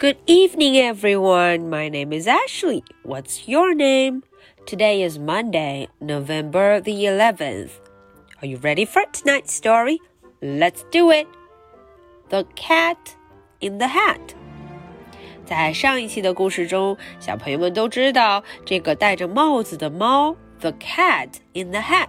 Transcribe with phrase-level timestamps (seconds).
[0.00, 1.70] Good evening, everyone.
[1.70, 2.84] My name is Ashley.
[3.02, 4.24] What's your name?
[4.66, 7.70] Today is Monday, November the 11th.
[8.42, 9.98] Are you ready for tonight's story?
[10.42, 11.26] Let's do it.
[12.28, 13.16] The Cat
[13.60, 14.34] in the Hat.
[15.46, 22.08] 在上一期的故事中，小朋友们都知道这个戴着帽子的猫，the cat in the hat。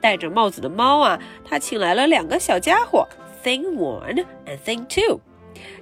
[0.00, 3.08] 戴着帽子的猫啊，它请来了两个小家伙，
[3.42, 5.20] Thing One and Thing Two。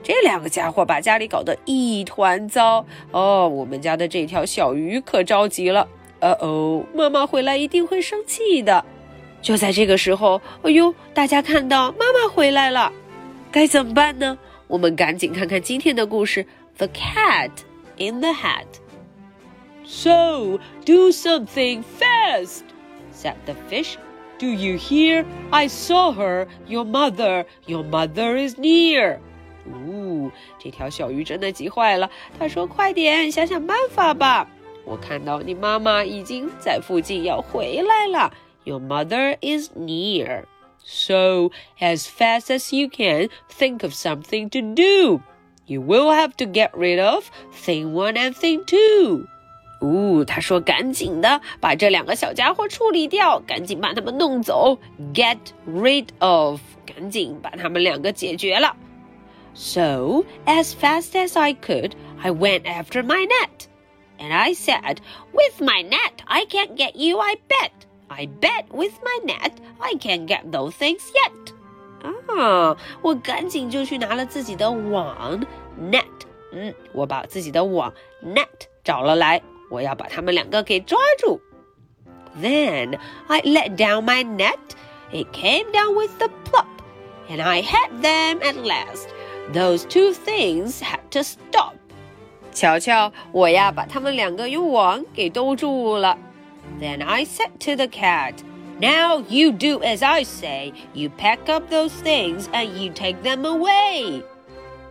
[0.04, 3.48] 这两个家伙把家里搞得一团糟哦。
[3.48, 5.88] 我们家的这条小鱼可着急了。
[6.20, 8.84] 呃哦，妈妈回来一定会生气的。
[9.42, 12.92] 就在这个时候，哎呦，大家看到妈妈回来了，
[13.52, 14.38] 该怎么办呢？
[14.68, 16.46] 我们赶紧看看今天的故事
[16.78, 17.52] ：The Cat
[17.98, 18.66] in the Hat。
[19.86, 22.64] So do something fast,
[23.14, 23.96] said the fish.
[24.40, 25.24] Do you hear?
[25.50, 26.48] I saw her.
[26.68, 27.46] Your mother.
[27.68, 29.20] Your mother is near.
[29.74, 32.10] 呜，这条小鱼真的急坏了。
[32.40, 34.48] 他说：“快点，想想办法吧！
[34.86, 38.34] 我看到你妈妈已经在附近要回来了。
[38.64, 40.46] Your mother is near.
[40.84, 45.22] So, as fast as you can, think of something to do.
[45.66, 49.26] You will have to get rid of thing one and thing two.
[49.82, 54.80] 呜，他说：“赶紧的，把这两个小家伙处理掉，赶紧把他们弄走。
[55.14, 58.76] Get rid of，赶紧把他们两个解决了。”
[59.57, 63.69] So, as fast as I could, I went after my net.
[64.19, 65.01] And I said,
[65.33, 67.73] With my net, I can't get you, I bet.
[68.09, 71.55] I bet with my net, I can't get those things yet.
[72.03, 75.41] 啊，我赶紧就去拿了自己的网
[75.81, 76.05] net。
[76.53, 77.93] 嗯，我把自己的网
[78.25, 78.47] net
[78.85, 81.41] 找了来，我要把他们两个给抓住。
[82.41, 82.99] Then
[83.29, 84.59] I let down my net.
[85.13, 86.67] It came down with a plop,
[87.29, 89.09] and I had them at last.
[89.53, 91.75] Those two things had to stop.
[92.53, 96.19] 瞧瞧，我呀把他们两个用网给兜住了。
[96.81, 98.35] Then I said to the cat,
[98.81, 100.73] Now you do as I say.
[100.93, 104.23] You pack up those things and you take them away.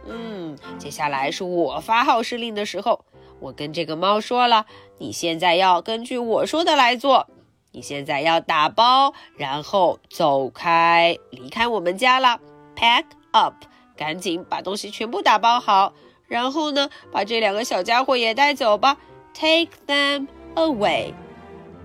[0.07, 3.05] 嗯，接下来是我发号施令的时候。
[3.39, 4.66] 我跟这个猫说了，
[4.99, 7.27] 你现在要根据我说的来做。
[7.72, 12.39] 你现在要打包，然后走开，离开我们家了。
[12.75, 13.55] Pack up。
[13.96, 15.94] 赶紧把东西全部打包好，
[16.28, 18.98] 然后呢，把这两个小家伙也带走吧。
[19.34, 21.12] Take them away.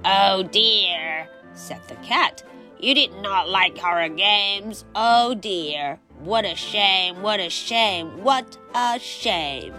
[0.04, 2.40] Oh dear, said the cat.
[2.80, 4.82] You did not like our games.
[4.94, 9.74] Oh dear, what a shame, what a shame, what a shame.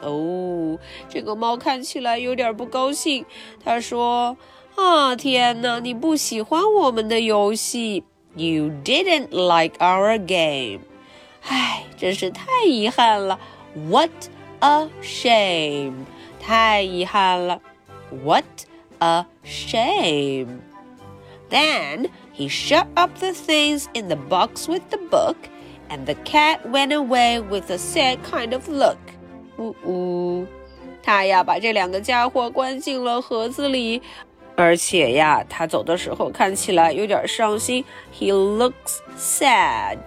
[0.00, 0.78] 哦，
[1.08, 3.24] 这个猫看起来有点不高兴。
[3.64, 4.36] 他说
[4.76, 8.04] ：“啊，天哪，你不喜欢我们的游戏。
[8.36, 10.80] You didn't like our game.”
[11.43, 13.39] 唉，真是太遗憾了。
[13.89, 14.11] What
[14.59, 16.05] a shame！
[16.39, 17.61] 太遗憾了。
[18.23, 18.45] What
[18.99, 20.59] a shame!
[21.49, 25.35] Then he shut up the things in the box with the book,
[25.89, 28.97] and the cat went away with a sad kind of look.
[29.57, 30.47] 呜呜，
[31.01, 34.01] 他呀把这两个家伙关进了盒子里，
[34.55, 37.83] 而且呀，他走的时候看起来有点伤心。
[38.13, 39.97] He looks sad.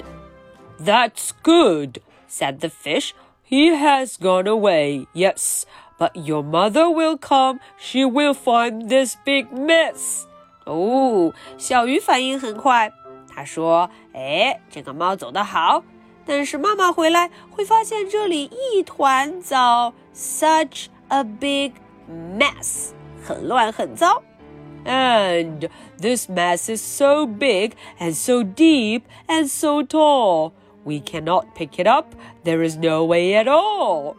[0.78, 3.14] That's good, said the fish.
[3.44, 5.66] He has gone away, yes,
[5.98, 7.60] but your mother will come.
[7.78, 10.24] She will find this big mess.
[10.64, 12.92] 哦，小鱼反应很快，
[13.28, 15.84] 他说：“哎，这个猫走得好，
[16.24, 21.72] 但是妈妈回来会发现这里一团糟，such a big
[22.08, 22.90] mess，
[23.22, 24.22] 很乱很糟。”
[24.84, 25.68] And
[26.00, 30.52] this mess is so big and so deep and so tall.
[30.86, 32.06] We cannot pick it up.
[32.44, 34.16] There is no way at all.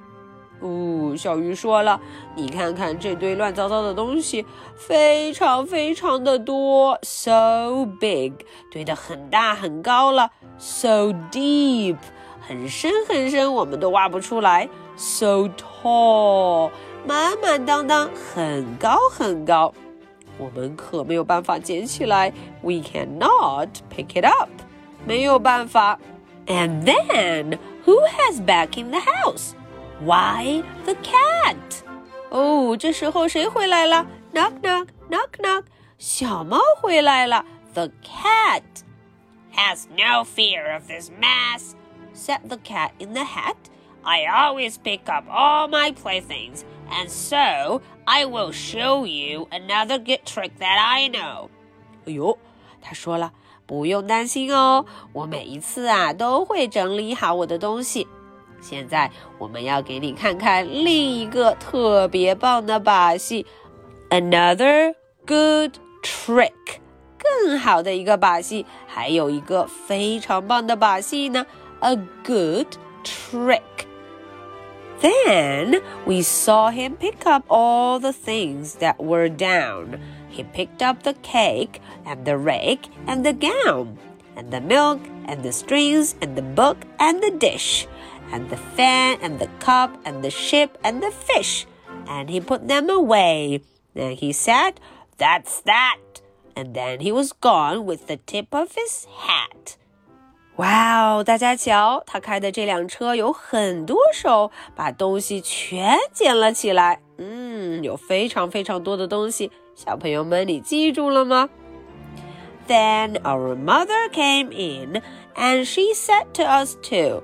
[0.61, 1.99] 哦，小鱼说了，
[2.37, 4.45] 你看看这堆乱糟糟的东西，
[4.77, 8.31] 非常非常的多，so big，
[8.71, 11.97] 堆得很大很高了，so deep，
[12.39, 16.71] 很深很深，我们都挖不出来，so tall，
[17.05, 19.73] 满满当当，很高很高，
[20.37, 22.31] 我们可没有办法捡起来，
[22.61, 24.47] we cannot pick it up，
[25.05, 25.99] 没有办法。
[26.47, 29.55] and then, who has back in the house?
[29.99, 31.83] Why, the cat.
[32.29, 34.05] 哦，这时候谁回来了？
[34.33, 35.65] Knock knock knock knock，
[35.97, 37.45] 小猫回来了。
[37.73, 38.63] The cat
[39.55, 41.75] has no fear of this mess,
[42.13, 43.55] said the cat in the hat.
[44.03, 50.25] I always pick up all my playthings, and so I will show you another good
[50.25, 51.49] trick that I know.
[52.05, 52.37] 哎呦，
[52.81, 53.31] 他说了。
[53.67, 58.07] 不用担心哦，我每一次啊都会整理好我的东西。
[58.61, 63.45] 现在我们要给你看看另一个特别棒的把戏，
[64.09, 66.51] another good trick，
[67.17, 71.45] 更好的一个把戏，还有一个非常棒的把戏呢，
[71.79, 72.67] a good
[73.03, 79.99] trick。Then we saw him pick up all the things that were down.
[80.37, 83.97] He picked up the cake and the rake and the gown
[84.35, 87.87] and the milk and the strings and the book and the dish
[88.31, 91.67] and the fan and the cup and the ship and the fish.
[92.07, 93.61] And he put them away.
[93.93, 94.79] Then he said,
[95.17, 95.99] That's that.
[96.55, 99.77] And then he was gone with the tip of his hat.
[100.57, 101.23] 哇哦！
[101.23, 106.99] 大家瞧，他开的这辆车有很多手，把东西全捡了起来。
[107.17, 109.51] 嗯，有非常非常多的东西。
[109.78, 111.48] 小朋友们，你记住了吗
[112.66, 115.00] ？Then our mother came in
[115.36, 117.22] and she said to us too.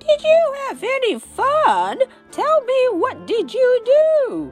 [0.00, 1.98] Did you have any fun?
[2.32, 4.50] Tell me what did you do?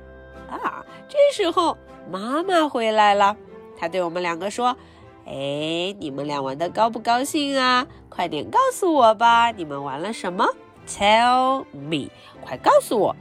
[0.51, 1.79] 啊，这时候
[2.11, 3.35] 妈妈回来了，
[3.79, 4.77] 她对我们两个说
[5.25, 7.87] ：“哎，你们俩玩的高不高兴啊？
[8.11, 10.47] 快点告诉我吧，你们玩了什么
[10.87, 12.11] ？Tell me，
[12.43, 13.17] 快告诉我。”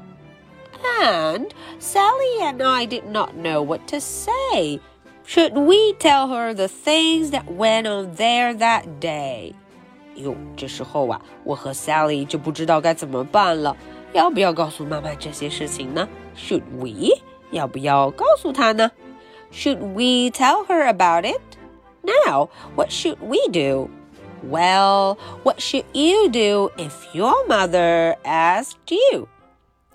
[1.02, 1.48] And
[1.78, 4.80] Sally and I did not know what to say.
[5.24, 9.54] Should we tell her the things that went on there that day?
[10.14, 13.76] 哟，这时候啊，我和 Sally 就不知道该怎么办了。
[14.12, 16.08] 要不要告诉妈妈这些事情呢？
[16.36, 17.20] Should we？
[17.50, 18.90] 要不要告诉她呢？
[19.52, 21.40] Should we tell her about it?
[22.02, 23.88] Now, what should we do?
[24.48, 29.28] Well, what should you do if your mother asked you?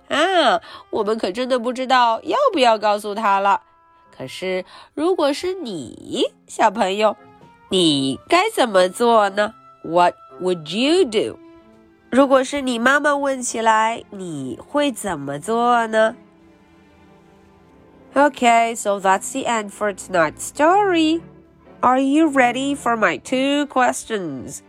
[0.07, 3.61] 啊，我们可真的不知道要不要告诉她了。
[4.15, 7.15] 可是，如果是你，小朋友，
[7.69, 9.53] 你该怎么做呢？
[9.83, 11.39] what would you do？
[12.09, 16.15] 如果是你妈妈问起来，你会怎么做呢？
[18.13, 21.21] Okay, so that's the end for tonight's story.
[21.79, 24.59] Are you ready for my two questions?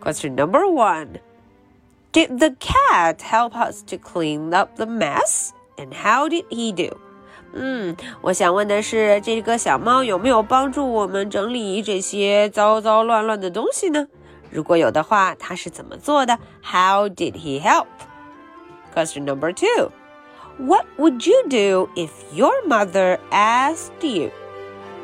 [0.00, 1.20] Question number one
[2.12, 5.50] Did the cat help us to clean up the mess?
[5.76, 6.96] And how did he do?
[7.52, 14.06] 嗯，我想问的是，这个小猫有没有帮助我们整理这些糟糟乱乱的东西呢？
[14.50, 16.38] 如果有的话，他是怎么做的？
[16.64, 17.86] How did he help?
[18.94, 19.90] Question number two.
[20.58, 24.30] What would you do if your mother asked you?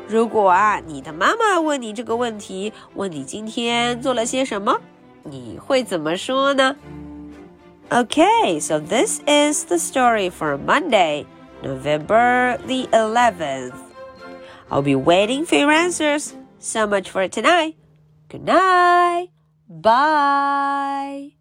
[0.07, 4.79] 如果啊，你的妈妈问你这个问题，问你今天做了些什么，
[5.23, 6.75] 你会怎么说呢
[7.92, 11.26] ？Okay, so this is the story for Monday,
[11.62, 13.74] November the 11th.
[14.70, 16.34] I'll be waiting for your answers.
[16.58, 17.76] So much for tonight.
[18.28, 19.30] Good night.
[19.68, 21.39] Bye.